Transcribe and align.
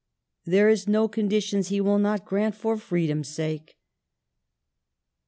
There 0.45 0.67
is 0.67 0.87
no 0.87 1.07
condition 1.07 1.61
he 1.61 1.79
will 1.79 1.99
not 1.99 2.25
grant 2.25 2.55
for 2.55 2.75
freedom's 2.75 3.27
sake. 3.27 3.77